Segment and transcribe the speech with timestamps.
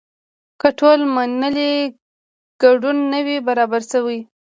[0.59, 1.71] که ټول منلی
[2.61, 4.19] ګډون نه وي برابر شوی.